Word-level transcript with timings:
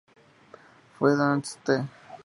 Fue 0.97 1.15
Dan 1.15 1.43
St. 1.43 1.87